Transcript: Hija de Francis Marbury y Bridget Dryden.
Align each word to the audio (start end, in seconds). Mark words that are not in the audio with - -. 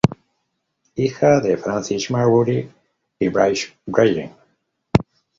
Hija 0.95 1.39
de 1.41 1.57
Francis 1.57 2.09
Marbury 2.09 2.67
y 3.19 3.27
Bridget 3.27 3.77
Dryden. 3.85 4.31